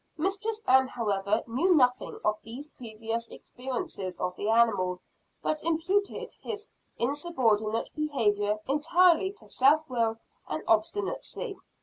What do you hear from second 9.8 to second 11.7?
will and obstinacy.